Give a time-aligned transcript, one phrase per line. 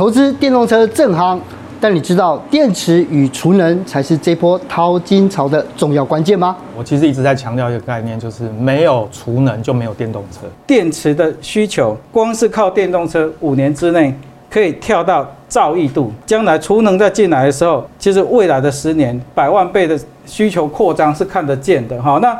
[0.00, 1.38] 投资电动车正夯，
[1.78, 6.56] 但你知道电池与储能才是这波淘金潮的重要关键吗？
[6.74, 10.46] 我其实一直在强调一个概念，就是没有储能就没有电动车。
[10.66, 14.18] 电池的需求，光是靠电动车，五年之内
[14.48, 16.10] 可以跳到兆亿度。
[16.24, 22.00] 将来储能再进来的时候，其实未来的十年，百万倍的需求扩张是看得见的。
[22.00, 22.34] 哈，那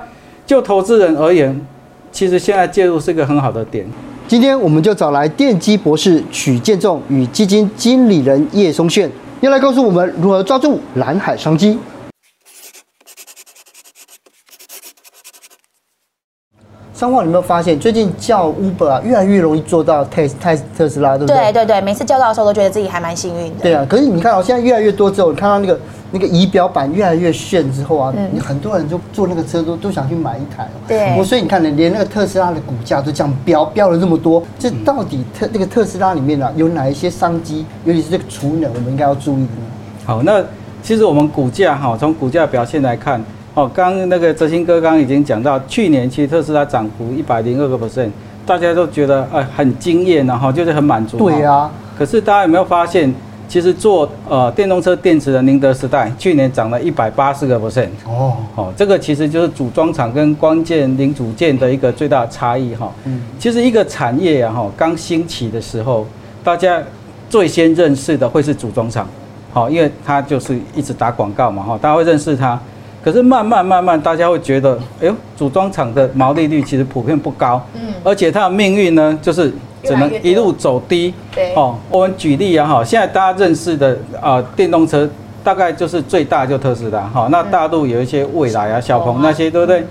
[0.47, 1.61] 就投资人而言，
[2.11, 3.87] 其实现在介入是一个很好的点。
[4.31, 9.11] 今天我们就找来电机博士许建仲与基金经理人叶松炫，
[9.41, 11.77] 要来告诉我们如何抓住蓝海商机。
[16.93, 21.37] 三旺，你有没有发现最近叫 Uber 啊，越来越容易做到特特特斯拉，对不对？
[21.37, 23.63] 对对对，每次叫到的时候都觉得自己还蛮幸运的。
[23.63, 25.77] 对啊，可是你看哦，现在越来越多之后，你看到那个。
[26.13, 30.69] 那个仪表板越来越炫之后啊，嗯、很多人就坐那个车都都想去买一台。
[30.89, 39.71] 对，我所以你看，连那个特斯拉的股价都这样飙飙了这么多，这到底特那个特斯拉里面啊，有哪一些商机，尤其是这个储能，我们应该要注意的呢？
[40.05, 40.43] 好，那
[40.83, 43.23] 其实我们股价哈，从股价表现来看，
[43.55, 48.11] 哦，刚刚那个哲兴哥刚刚已经讲到，去年其实特斯拉涨幅一百零二个 percent，
[48.45, 51.17] 大家都觉得哎很惊艳，然后就是很满足。
[51.19, 53.15] 对啊，可是大家有没有发现？
[53.51, 62.93] 其实做呃电动车电池的宁德时代去年涨了一百八十个 percent 哦，哦，这个其实就是组装厂跟关键零组件的一个最大差异哈。
[63.07, 66.07] 嗯，其实一个产业啊哈刚兴起的时候，
[66.45, 66.81] 大家
[67.29, 69.05] 最先认识的会是组装厂，
[69.53, 72.57] 好，因为它就是一直打广告嘛哈，大家会认识它。
[73.03, 79.53] 可是慢慢慢慢，大家会觉得，哎呦，组装厂的毛利率其实普遍不高，嗯，而且它的命运呢就是。
[79.83, 81.13] 只能一路走低。
[81.35, 85.09] 对哦，我们举例啊哈，现在大家认识的啊电动车
[85.43, 89.85] 大概就是最大就特斯拉哈，那大陆有一些蔚来啊、小鹏那些，对不对？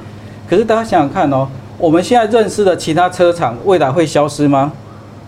[0.47, 4.71] 可是大家想想看哦，我们现在认识的其他车厂，未来会消失吗？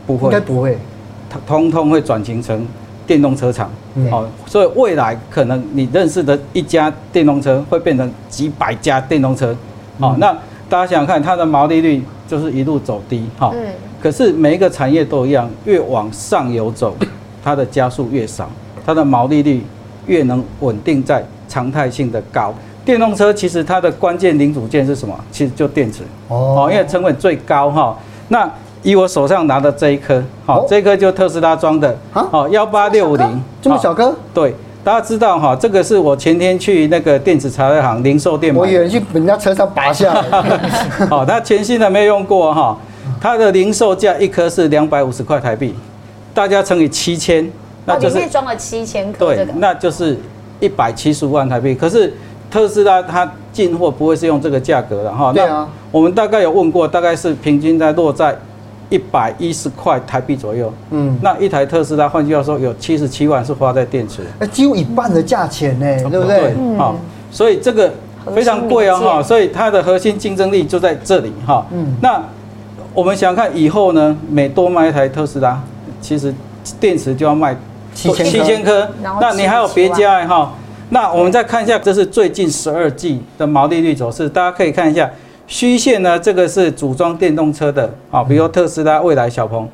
[0.06, 0.78] 不会，应该不会，
[1.30, 2.68] 它通通会转型成
[3.06, 3.70] 电动车厂。
[4.10, 9.56] 哦，所以未来可能你认识的一家电动车会变成几百家电动车。
[10.00, 10.32] 哦，那
[10.70, 13.52] 大家想想看，它的毛利率就是一路走低哈。
[13.54, 13.74] 嗯。
[14.02, 16.96] 可是每一个产业都一样，越往上游走，
[17.44, 18.50] 它的加速越少，
[18.86, 19.62] 它的毛利率
[20.08, 22.54] 越能稳定在常态性的高。
[22.86, 25.14] 电动车其实它的关键零组件是什么？
[25.32, 27.96] 其实就电池哦，因为成本最高哈。
[28.30, 28.50] 那
[28.82, 34.16] 以我手上拿的这一颗，好，这颗就特斯拉装的，好，幺八六五零，这么小颗？
[34.34, 42.78] 对，大家知道哈，这个是我前天去那个电子茶叶行零售店买，我以为去人家车上拔下来，好， 它全新的没有用过哈。
[43.20, 45.76] 它的零售价一颗是两百五十块台币，
[46.34, 47.48] 大家乘以七千，
[47.86, 50.18] 那就是里面装了七千颗，对，那就是
[50.60, 51.76] 一百七十五万台币。
[51.76, 52.12] 可是
[52.50, 55.32] 特斯拉它进货不会是用这个价格的哈。
[55.32, 58.36] 对啊，我们大概有问过，大概是平均在落在
[58.92, 60.72] 一百一十块台币左右。
[60.92, 66.54] 嗯，那一台特斯拉换句话说有七十七万是花在电池，那，几乎一半的价钱呢，对不对？
[66.78, 66.96] 好，
[67.32, 67.92] 所以这个
[68.36, 71.66] 非常贵哦哈，所以它的核心竞争力就在这里哈。
[71.72, 72.22] 嗯，那。
[72.94, 75.58] 我们想看以后呢，每多卖一台特斯拉，
[76.02, 76.34] 其实
[76.78, 77.56] 电池就要卖
[77.94, 78.86] 七千七千颗。
[79.02, 80.52] 那你还有别家哈？
[80.90, 85.10] 那我们再看一下，这是最近十二季的毛利率走势，大家可以看一下
[85.52, 89.68] 虚线呢，这个是组装电动车的啊，比如特斯拉、蔚来、小鹏，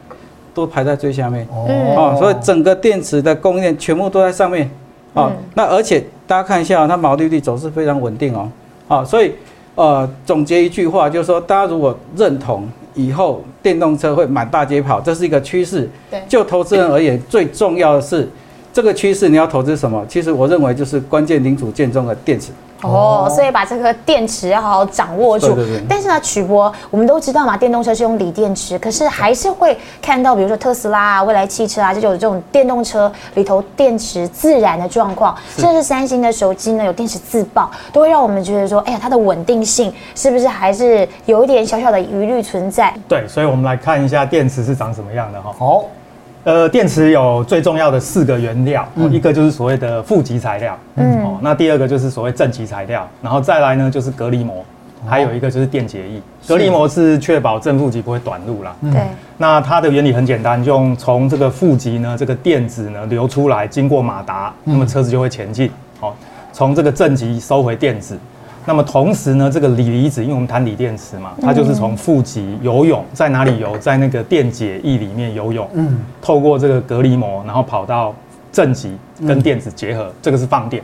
[0.52, 2.16] 都排在最下面哦。
[2.18, 4.68] 所以整个电池的供应链全部都在上面
[5.14, 5.32] 啊。
[5.54, 8.50] 那而且大家看一下，它毛利率走势非常稳定哦。
[8.88, 9.32] 啊，所以
[9.76, 12.68] 呃，总结一句话就是说，大家如果认同。
[12.96, 15.88] 以后电动车会满大街跑，这是一个趋势。
[16.10, 18.28] 对，就投资人而言，最重要的是
[18.74, 20.04] 这个趋势，你要投资什么？
[20.10, 22.52] 其实我认为就是关键零组件中的电池。
[22.84, 25.56] 哦，所以把这个电池要好好掌握住。
[25.56, 25.86] 对对对。
[25.90, 42.94] 但是呢，曲波，我们都知道嘛，电动车是用锂电池，可是还是会看到，比如说特斯拉啊、未来汽车啊，这种这种电动车里头电池自燃的状况，甚至三星的手机呢有电池自爆，都会让我们觉得说，哎呀，它的稳定性是不是还是有一点小小的疑虑存在？
[43.08, 45.52] 对，所以我们来看一下电池是长什么样的哈。
[45.58, 45.86] 好。
[46.48, 54.64] 呃，电池有最重要的四个原料，嗯、一个就是所谓的负极材料，嗯，哦，那第二个就是所谓正极材料，然后再来呢就是隔离膜，
[55.02, 56.22] 哦、还有一个就是电解液。
[56.48, 58.74] 隔离膜是确保正负极不会短路啦。
[58.84, 59.08] 对、嗯，
[59.38, 65.70] 那它的原理很简单，用从这个负极呢，这个电子呢流出来，经过马达，那么车子就会前进。
[66.00, 68.18] 好、嗯，从这个正极收回电子。
[68.68, 73.78] 那么同时呢，这个锂离子，因为我们谈锂电池嘛，它就是从负极游泳，在哪里游？
[73.78, 75.66] 在那个电解液里面游泳。
[75.74, 78.14] 嗯，透过这个隔离膜，然后跑到
[78.52, 80.84] 正极跟电子结合，嗯、这个是放电。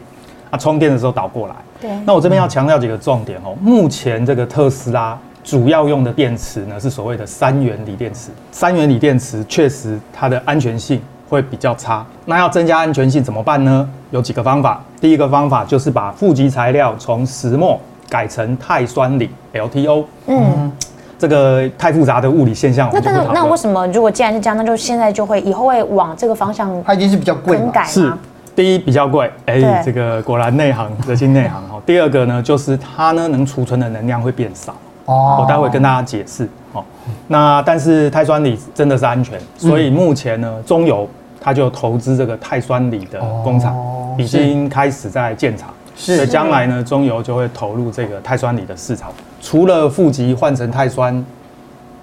[0.49, 1.55] 啊，充电的时候倒过来。
[1.81, 1.91] 对。
[2.05, 3.53] 那我这边要强调几个重点哦。
[3.59, 8.29] 目前这个特斯拉主要用的电池呢，是所谓的三元锂电池。
[8.49, 12.05] 三元锂电池确实它的安全性会比较差。
[12.25, 13.89] 那要增加安全性怎么办呢？
[14.11, 14.81] 有几个方法。
[15.01, 17.79] 第一个方法就是把负极材料从石墨
[18.09, 20.05] 改成碳酸锂 （LTO）。
[20.27, 20.71] 嗯，
[21.17, 22.89] 这个太复杂的物理现象。
[22.93, 26.83] 那但是那为什么如果既然是这样，那就现在就会以后会往这个方向？
[26.85, 28.11] 它已经是比较贵改是。
[28.55, 31.81] 第一比较贵，哎、欸，这个果然内行， 热心内行哈。
[31.87, 34.75] 第二个呢，就是它呢能储存的能量会变少。
[35.05, 36.47] 哦，我待会跟大家解释。
[36.73, 36.83] 哦，
[37.27, 41.07] 那但是碳酸锂真的是安全，所以目前呢，中油
[41.39, 43.75] 它就投资这个碳酸锂的工厂，
[44.17, 45.69] 已经开始在建厂。
[45.95, 49.11] 是，所以将来呢，中油就会投入这个碳酸锂的市场。
[49.41, 51.25] 除了负极换成碳酸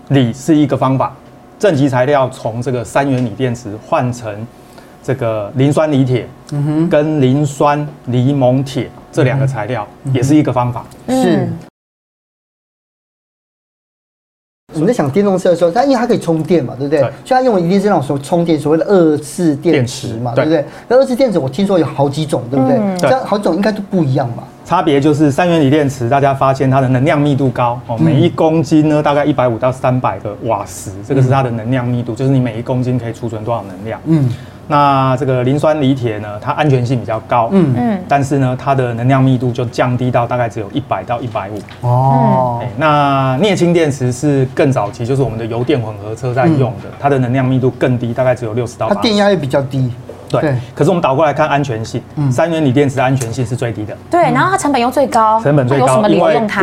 [0.08, 1.14] 锂是一个方法，
[1.58, 4.46] 正极材料从这个三元锂电池换成。
[5.02, 10.84] 这个磷酸锂铁，嗯哼，跟磷酸锂锰铁这两个材料也是一个方法。
[11.08, 11.48] 是。
[14.74, 17.00] 我们在想电动车的时候，它因为它可以充电嘛，对不对？
[17.00, 20.64] 所以它用的一定是那种充电，所谓的二次电池嘛，对不对？
[20.88, 22.78] 那二次电池我听说有好几种，对不对？
[22.98, 24.44] 这样好几种应该都不一样吧？
[24.64, 34.00] 差别就是三元锂电池，大家发现它的能量密度高哦，每一公斤呢大概一百五到三百个瓦时，这个是它的能量密度，就是你每一公斤可以储存多少能量。
[34.06, 34.28] 嗯。
[34.70, 41.58] 那这个磷酸锂铁呢，它安全性比较高，嗯嗯，但是呢，它的能量密度就降低到大概只有一百到一百五。
[41.80, 48.88] 哦，那镍氢电池是更早期，就是我们的油电混合车在用的，它的能量密度更低，大概只有六十到。
[48.88, 49.90] 它电压也比较低。
[50.28, 50.54] 对。
[50.72, 52.00] 可是我们倒过来看安全性，
[52.30, 53.96] 三元锂电池的安全性是最低的。
[54.08, 55.40] 对，然后它成本又最高。
[55.42, 55.86] 成本最高。
[55.86, 56.62] 有什么理由用它？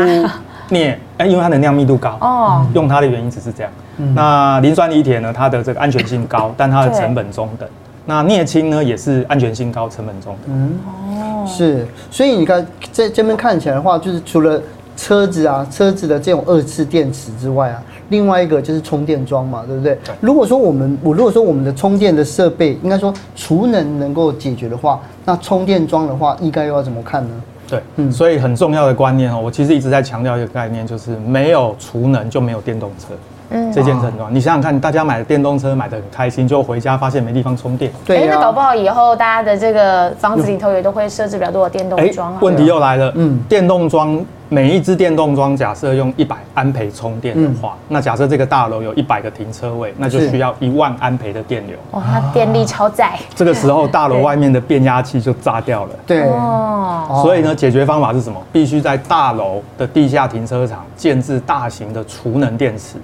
[0.69, 2.17] 镍，哎，因为它能量密度高。
[2.21, 2.65] 哦。
[2.73, 3.71] 用它的原因只是这样。
[4.13, 5.33] 那磷酸锂铁呢？
[5.35, 7.67] 它的这个安全性高，但它的成本中等。
[8.07, 10.39] 那镍氢呢，也是安全性高、成本重的。
[10.47, 14.59] 嗯，哦，是，所以你看这这边看起来的话，就是除了
[14.95, 19.95] 车子啊，车子的这种二次电池之外啊，另外一个就是充电桩嘛，对不对？
[20.05, 20.15] 对。
[20.21, 27.35] 如果说我们，我如果说我们的充电的设备，应该说储能能够解决的话，那充电桩的话，应该又要怎么看呢？
[27.69, 33.07] 对，嗯，所以很重要的观念哦，我其实一直在强调一个概念，就是没有储能就没有电动车。
[33.49, 34.29] 嗯，这件很重要。
[34.29, 37.91] 你想想看，大家买的电动车买的很开心，就回家发现没地方充电。
[38.05, 42.39] 对、啊，那搞不好以后大家的这个房子里头也都会设置比较多的电动桩啊。
[42.41, 51.77] 问题又来了，嗯，电动桩每一只电动桩假设用一百安培充电的话，嗯、那假设这个大楼有一百个停车位，那就需要一万安培的电流。
[51.91, 53.17] 哇，它电力超载。
[53.35, 55.91] 这个时候大楼外面的变压器就炸掉了。
[56.05, 57.21] 对，哦。
[57.21, 58.41] 所以呢，解决方法是什么？
[58.51, 62.97] 必须在大楼的地下停车场建置大型的储能电池。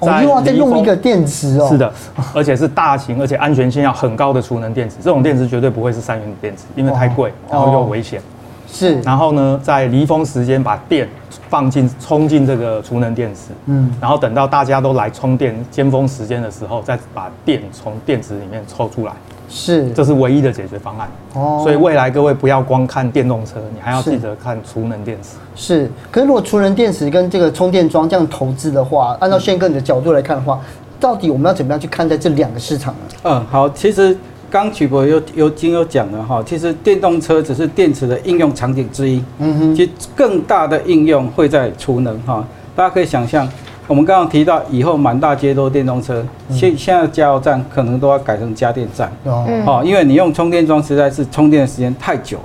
[0.00, 1.92] 我又要再用一个电池哦，是的，
[2.34, 4.96] 而且是大型，而且安全性要很高的储能电池。
[5.02, 8.20] 这种电池绝对不会是三元电池，因为太贵，然后又危险。
[8.66, 11.08] 是，然后呢，在离峰时间把电
[11.48, 19.12] 放进充进这个储能电池，嗯，然后等到大家都来充电尖峰时间的时候，再把电从电池里面抽出来。
[19.54, 21.08] 是，这是唯一的解决方案。
[21.34, 25.36] 哦，所以未来各位不要光看电动车，你还要记得看储能电池。
[25.54, 30.60] 是，可是如果储能电池跟这个充电桩这样投资的话，按照宪哥你的角度来看的话，
[30.98, 33.16] 到底我们要怎么样去看待这两个市场呢？
[33.22, 34.18] 嗯，好，其实
[34.50, 39.22] 刚曲博有有经有讲了哈，其实电动车只是电池的应用场景之一。
[39.38, 43.48] 嗯哼，其实更大的应用会在储能哈，大家可以想象。
[43.86, 52.38] 我们刚刚提到，以后满大街都电动车，现现在加油站可能都要改成加电站，哦，因为你用充电桩实在是充电的时间太久。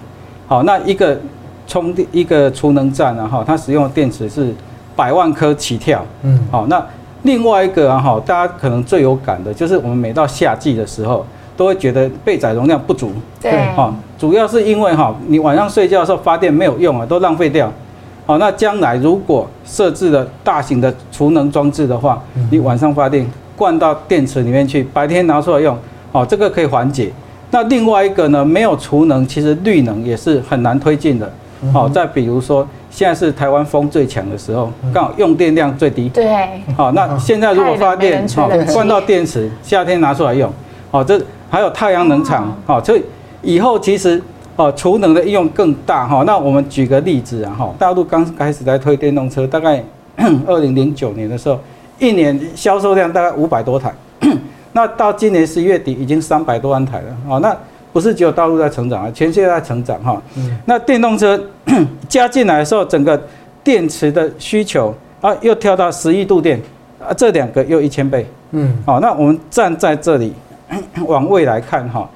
[0.47, 1.17] 好，那一个
[1.65, 4.53] 充电一个储能站啊，哈，它使用的电池是
[4.95, 6.03] 百万颗起跳。
[6.23, 6.83] 嗯，好，那
[7.23, 13.13] 另外一个啊，哈，大家可能最有感的就是我们每到夏季的时候，都会觉得备载容量不足。
[13.41, 17.71] 对，哈，主要是因为哈，你晚上睡觉的时候发电没有用啊，都浪费掉。
[18.29, 22.21] 好，那将来如果设置了大型的储能装置的话，
[22.51, 23.25] 你晚上发电
[23.57, 25.75] 灌到电池里面去，白天拿出来用，
[26.11, 27.11] 哦，这个可以缓解。
[27.49, 31.27] 那另外一个呢，没有储能，其实绿能也是很难推进的。
[31.73, 36.07] 好，再比如说，现在是台湾风最强的时候，刚好用电量最低。
[36.09, 36.27] 对。
[36.77, 40.53] 好，那现在如果发电，好，灌到电池，夏天拿出来用，
[40.91, 41.19] 好，这
[41.49, 43.01] 还有太阳能厂，好，所以
[43.41, 44.21] 以后其实。
[44.59, 46.21] 哦，储能的应用更大哈。
[46.27, 49.81] 那我们举个例子啊哈，大陆刚开始在推电动车，大概
[50.45, 51.57] 二零零九年的时候，
[51.97, 53.93] 一年销售量大概五百多台，
[54.73, 57.17] 那到今年十一月底已经三百多万台了。
[57.29, 57.55] 哦，那
[57.93, 60.21] 不是只有大陆在成长啊，全世界在成长哈。
[60.65, 61.41] 那电动车
[62.09, 63.17] 加进来的时候，整个
[63.63, 66.61] 电池的需求啊又跳到十亿度电
[66.99, 68.27] 啊，这两个又一千倍。
[68.51, 70.33] 嗯，好，那我们站在这里
[71.05, 72.09] 往未来看哈。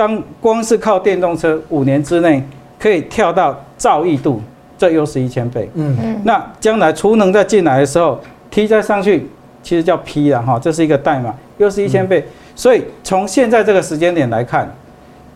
[0.00, 2.42] 当光是靠电动车五年之内
[2.78, 4.40] 可以跳到兆亿度，
[4.78, 5.68] 这又是一千倍。
[5.74, 6.18] 嗯嗯。
[6.24, 8.18] 那将来储能再进来的时候
[8.50, 9.28] ，T 再上去，
[9.62, 12.24] 其实叫 P 了哈，这是一个代码，又是一千倍。
[12.56, 14.74] 所以从现在这个时间点来看，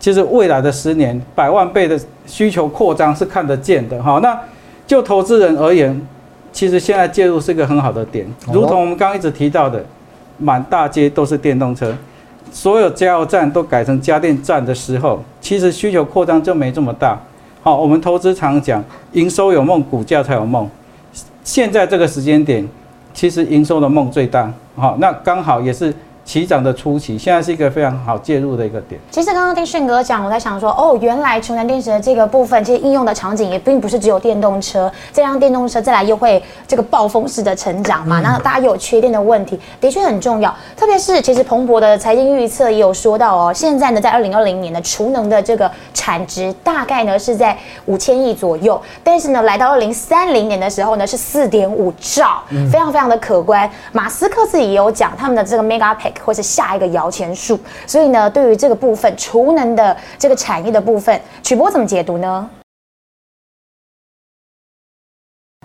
[0.00, 4.18] 其实未来的十年百万倍的需求扩张是看得见的哈。
[4.22, 4.34] 那
[4.86, 6.00] 就投资人而言，
[6.54, 9.84] 其实现在介入是一个很好的点，如同我们刚刚一直提到的，
[10.38, 11.94] 满大街都是电动车，
[12.52, 17.20] 所有加油站都改成家电站的时候，其实需求扩张就没这么大。
[17.62, 18.82] 好，我们投资常讲，
[19.12, 20.68] 营收有梦，股价才有梦。
[21.42, 22.66] 现在这个时间点，
[23.12, 24.52] 其实营收的梦最大。
[24.76, 25.94] 好，那刚好也是。
[26.24, 29.00] 起涨的初期，现在是一个非常好介入的一个点。
[29.10, 40.54] 其实刚刚听迅哥讲，我在想说，哦，原来储能电池的这个部分，其实应用的场景也并不是只有电动车，这辆电动车再来又会这个暴风式的成长嘛，那、嗯、大家又有缺电的问题，的确很重要。
[40.76, 53.70] 特别是其实彭博的财经预测也有说到哦，现在呢，在二零二零年的储能的这个产值大概呢是在五千亿左右，但是呢，来到二零三零年的时候呢是四点五兆，非常非常的可观。
[53.92, 55.62] 马斯克自己也有讲，他们的这个
[56.22, 62.50] 或是下一个摇钱树，所以呢，对于这个部分储能的这个产业的部分，曲波怎么解读呢？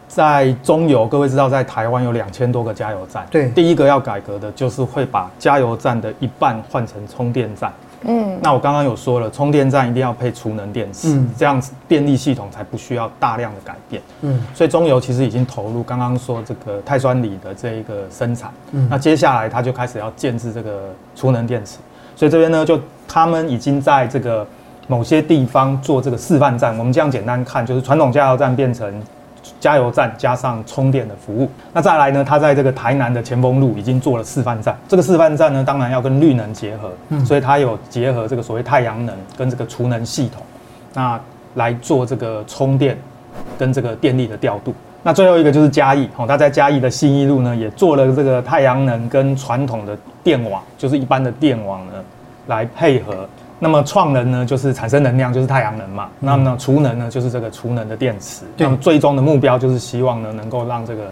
[0.07, 3.27] 在中油，各位知道，在台湾有两千多个加油站。
[3.29, 7.71] 对，第一个要改革的就是会把加油站的一半换成充电站。
[8.03, 14.01] 嗯，那我刚刚有说了，充电站一定要配储能电池，嗯、这样子电力系统才不需要大量的改变。
[14.21, 18.51] 嗯，所以中油其实已经投入刚刚说这个碳酸锂的这一个生产。
[18.71, 21.77] 嗯，那接下来它就开始要建置这个储能电池，
[22.15, 24.47] 所以这边呢，就他们已经在这个
[24.87, 26.77] 某些地方做这个示范站。
[26.77, 29.01] 我们这样简单看，就是传统加油站变成。
[29.59, 32.23] 加油站加上充电的服务，那再来呢？
[32.23, 34.77] 它在这个台南的前锋路已经做了示范站。
[34.87, 40.41] 这个示范站呢，当然要跟绿能结合，嗯，所以它有结合这个所谓太阳能跟这个储能系统，
[40.93, 41.19] 那
[41.55, 42.97] 来做这个充电
[43.57, 44.73] 跟这个电力的调度。
[45.01, 51.93] 那最后一个就是嘉义，哦，它在嘉义的信义路呢，也做了这个太阳能跟传统的电网，就是一般的电网呢，
[52.47, 53.27] 来配合。
[53.59, 56.07] 那么创能呢，就是产生能量，就是太阳能嘛。
[56.19, 58.45] 那么储能呢，就是这个储能的电池。
[58.57, 61.03] 那么最终的目标就是希望呢，能够让这个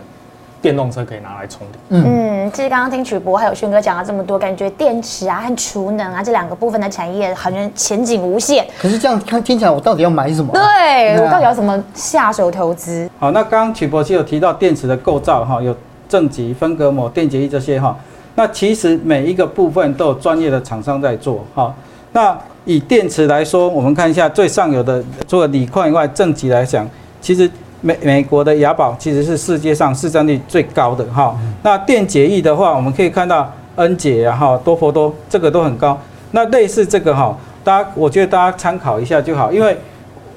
[0.61, 2.03] 电动车可以拿来充电。
[2.03, 8.65] 嗯，其实刚刚听曲博还有轩哥讲了这么多，感觉电池啊和储能啊这两个部分的产业好像前景无限。
[8.79, 10.53] 可是这样看听起来，我到底要买什么？
[10.53, 13.09] 对，我到底要怎么下手投资？
[13.19, 15.75] 好，那刚刚曲博其实有提到电池的构造哈，有
[16.07, 17.93] 正极、分隔膜、电解液这些哈。
[18.35, 21.75] 那其实每一个部分都有专业的厂商在做哈。
[22.13, 26.87] 那以电池来说，我们看一下最上游的，除了锂矿以外，正极来讲，
[27.21, 27.49] 其实
[27.81, 31.37] 美美国的雅宝其实是世界上市占率最高的哈。
[31.63, 35.97] 那电解液的话，我们可以看到恩捷啊哈，多佛多这个都很高。
[36.31, 39.77] 那类似这个哈，大家我觉得大家参考一下就好，因为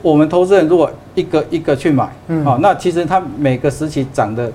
[0.02, 2.08] 我们投资人如果一个一个去买，
[2.44, 4.52] 好，那其实它每个时期涨的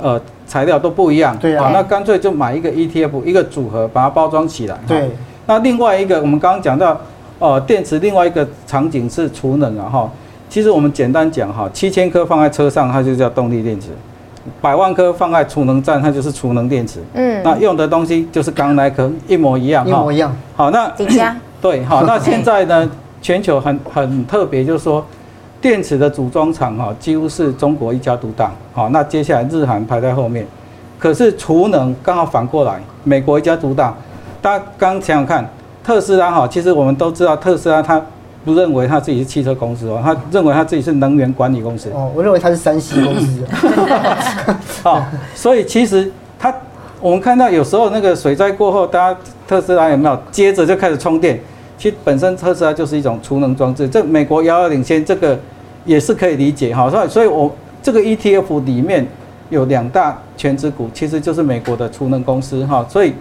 [0.00, 5.10] 呃材料都不一样，对啊，那干脆就买一个 ETF 一个组合，把它包装起来，对。
[5.48, 7.00] 那另外一个，我们刚刚讲到，
[7.38, 10.10] 呃，电池另外一个场景是储能啊，哈。
[10.50, 13.88] 其实我们简单讲哈，七千颗放在车上，它就叫动力电池；
[14.60, 17.00] 百万颗放在储能站，它就是储能电池。
[17.14, 17.42] 嗯。
[17.42, 20.36] 那用的东西就是刚刚那颗一模一样，一模一样。
[20.54, 22.90] 好，那底下 对，好， 那现在呢，
[23.22, 25.02] 全球很很特别，就是说，
[25.62, 28.52] 电池的组装厂哈，几乎是中国一家独大。
[28.74, 30.46] 好，那接下来日韩排在后面，
[30.98, 33.94] 可是储能刚好反过来，美国一家独大。
[34.40, 35.48] 大家刚想想看，
[35.82, 38.00] 特斯拉哈，其实我们都知道，特斯拉他
[38.44, 41.90] 不认为他自己是汽车公司哦，他认为他自己是能源管理公司。
[41.90, 43.44] 哦，我认为他是三 C 公司。
[44.82, 45.04] 好，
[45.34, 46.54] 所以其实他，
[47.00, 51.40] 我们看到有时候那个水灾过后，大家特斯拉有没有接着就开始充电？
[51.76, 55.38] 其实本身特斯拉就是一种储能装置，这美国遥遥领先，这个
[55.84, 56.88] 也是可以理解哈。
[56.88, 57.50] 所以，所以我
[57.82, 59.06] 这个 ETF 里面。
[59.50, 63.12] 有两大全值股，其实就是美国的储能公司哈，所以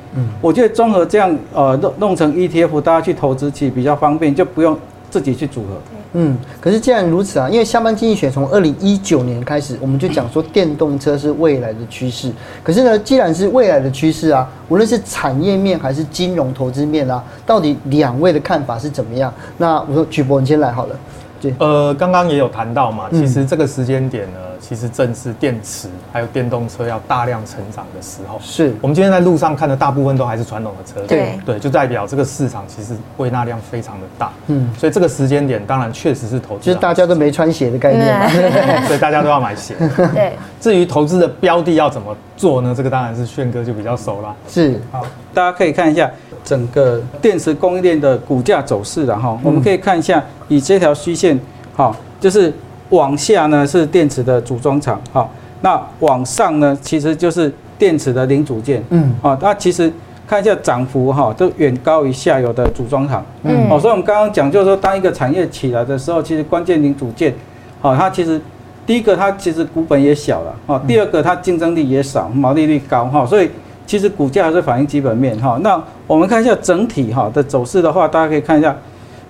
[0.42, 4.78] 我觉得综合这样呃弄弄成 ETF，大家去投资其实比较方便，就不用
[5.10, 5.68] 自己去组合。
[6.14, 12.32] 嗯，可是既然如此啊，因为下班经济学从二零一九年开始，我们就讲说电动车是未来的趋势。
[12.64, 19.32] 可是呢，既然是未来的趋势啊，无论是产业面还是金融投资面啊，到底两位的看法是怎么样？
[19.58, 20.96] 那我说曲博，你先来好了。
[21.42, 24.40] 对，呃，刚刚也有谈到嘛，其实这个时间点呢。
[24.60, 28.40] 其实正是电池还有电动车要大量成长的时候。
[28.42, 31.06] 是我们今天在路上看的大部分都还是传统的车。
[31.08, 34.32] 对对，就代表这个市场其实归纳量非常的大。
[34.48, 36.66] 嗯，所以这个时间点当然确实是投资。
[36.66, 38.30] 就是大家都没穿鞋的概念嘛，
[38.88, 39.76] 所以大家都要买鞋。
[40.14, 40.34] 对。
[40.60, 42.74] 至于投资的标的要怎么做呢？
[42.76, 44.36] 这个当然是炫哥就比较熟了。
[44.48, 44.80] 是。
[44.92, 46.10] 好，大家可以看一下
[46.44, 49.38] 整个电池供应链的股价走势了哈。
[49.44, 51.40] 我们可以看一下，以这条虚线，
[51.76, 52.54] 好，就是。
[52.90, 55.30] 往下呢是电池的组装厂，哈，
[55.62, 59.92] 那往上呢其实就是电池的零组件，嗯，啊，那其实
[60.28, 63.24] 看一下涨幅哈，都远高于下游的组装厂。
[63.44, 67.34] 嗯，哦，所以我们刚刚讲就是说，当一个产业起来的时候，其实关键零组件，
[67.82, 68.40] 好，它其实
[68.86, 73.50] 第一个它其实股本也小了，哈，第二个它竞争力也少，毛利率高，哈，所以
[73.86, 75.58] 其实股价还是反映基本面，哈。
[75.62, 78.76] 那我们看一下整体哈的走势的话，大家可以看一下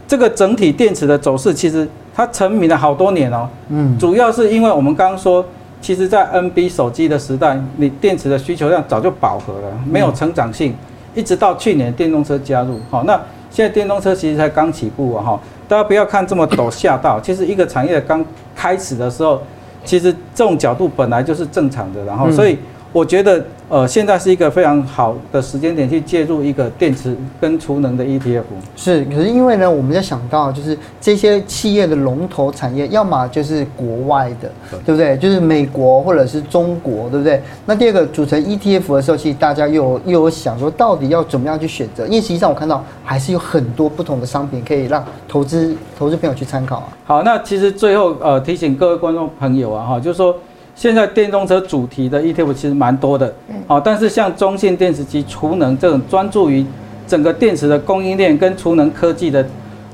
[0.07, 1.87] 这个整体电池的走势，其实
[2.17, 3.47] 它成名了好多年哦。
[3.69, 5.45] 嗯，主要是因为我们刚刚说。
[5.79, 10.73] 其实，在 NB 手机的时代，你电池的需求量早就饱和了，没有成长性。
[11.13, 13.13] 一直到去年电动车加入，好，那
[13.51, 17.19] 现在电动车其实才刚起步啊，哈，大家不要看这么陡吓到。
[17.21, 19.39] 其实一个产业刚开始的时候，
[19.85, 22.57] 其实这种角度本来就是正常的，然后所以。
[22.97, 28.41] 我觉得，呃，现在是一个非常好的时间点去介入一个电池跟储能的 ETF。
[28.75, 34.51] 是，可是因为呢，我们在想到就是这些企业的龙头产业，要么就是国外的，
[34.83, 35.15] 对，不对？
[35.17, 37.39] 就是美国或者是中国，对不对？
[37.67, 42.07] 那第二个组成 ETF 的时候，其实大家又有又有想说，到底要怎么样去选择？
[42.07, 46.89] 因为实际上我看到还是有很多不同的商品可以让投资投资朋友去参考啊。
[47.05, 50.35] 好，那其实最后呃提醒各位观众朋友啊，哈，就是说。
[50.77, 53.33] 现在电动车主题的 ETF 其实蛮多的，
[53.65, 56.63] 好，但是像中信电池及储能这种专注于
[57.07, 59.43] 整个电池的供应链跟储能科技的，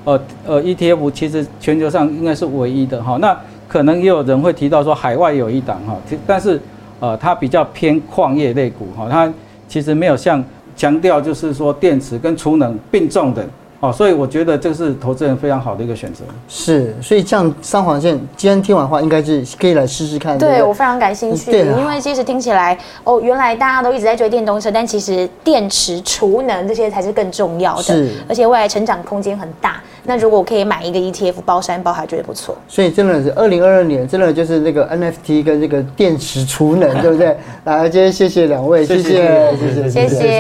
[0.04, 3.18] 呃呃 ETF，其实全球上应该是唯一的哈。
[3.22, 3.36] 那
[3.66, 5.98] 可能也有人会提到说海外有一档哈，
[6.28, 6.60] 但是
[7.00, 9.34] 呃它比较偏矿业类股哈，它
[9.70, 10.44] 其实没有像
[10.76, 13.48] 强调就是说电池跟储能并重的。
[13.84, 16.24] 哦，所以我觉得这是投资人非常好的一个选择。
[16.48, 20.38] 是，所以像三黄线，今天听完话，应该是可以来试试看。
[20.38, 27.84] 对，对，对我非常感兴趣，因为其实听起来，哦，原来大家都一直在追电动车，但其实电池、储能这些才是更重要的。
[27.84, 29.82] 是，而且未来成长空间很大。
[30.06, 32.58] 那如果我可以买一个 ETF 包山包海，觉得不错。
[32.70, 37.36] 所以真的是二零二二年，真的就是那个 NFT 跟这个电池储能，对不对？
[37.66, 40.38] 来，今天谢谢两位，谢谢，谢谢，谢谢。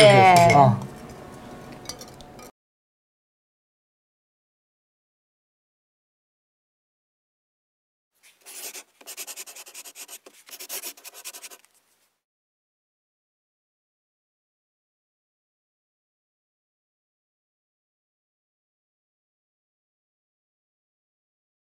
[0.55, 0.77] 啊。